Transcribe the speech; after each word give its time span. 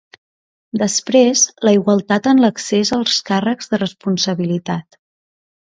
Després, 0.81 1.43
la 1.69 1.75
igualtat 1.79 2.31
en 2.33 2.41
l’accés 2.45 2.93
als 2.99 3.21
càrrecs 3.31 3.71
de 3.75 3.83
responsabilitat. 3.85 5.03